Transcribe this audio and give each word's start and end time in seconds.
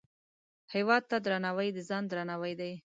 هیواد 0.73 1.03
ته 1.09 1.17
درناوی، 1.25 1.69
د 1.73 1.79
ځان 1.89 2.03
درناوی 2.07 2.53
دی 2.59 2.73